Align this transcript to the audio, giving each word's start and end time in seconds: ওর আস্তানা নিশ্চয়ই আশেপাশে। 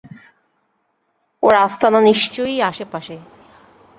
ওর 1.43 1.53
আস্তানা 1.57 1.99
নিশ্চয়ই 2.01 2.57
আশেপাশে। 2.61 3.15